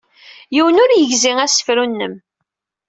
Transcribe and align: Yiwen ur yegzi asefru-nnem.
Yiwen 0.55 0.81
ur 0.83 0.91
yegzi 0.93 1.31
asefru-nnem. 1.45 2.15